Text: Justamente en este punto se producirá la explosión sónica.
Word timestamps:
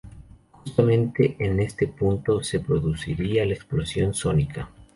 Justamente 0.65 1.35
en 1.37 1.59
este 1.59 1.87
punto 1.87 2.41
se 2.43 2.59
producirá 2.59 3.45
la 3.45 3.53
explosión 3.53 4.15
sónica. 4.15 4.67